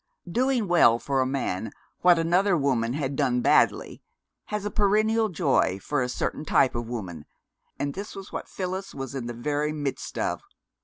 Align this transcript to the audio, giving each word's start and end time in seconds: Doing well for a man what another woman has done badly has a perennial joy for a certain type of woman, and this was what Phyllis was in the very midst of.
Doing 0.31 0.67
well 0.67 0.97
for 0.97 1.21
a 1.21 1.27
man 1.27 1.71
what 1.99 2.17
another 2.17 2.57
woman 2.57 2.93
has 2.93 3.11
done 3.11 3.41
badly 3.41 4.01
has 4.45 4.65
a 4.65 4.71
perennial 4.71 5.29
joy 5.29 5.77
for 5.79 6.01
a 6.01 6.09
certain 6.09 6.43
type 6.43 6.73
of 6.73 6.87
woman, 6.89 7.25
and 7.77 7.93
this 7.93 8.15
was 8.15 8.31
what 8.31 8.49
Phyllis 8.49 8.95
was 8.95 9.13
in 9.13 9.27
the 9.27 9.33
very 9.35 9.71
midst 9.71 10.17
of. 10.17 10.41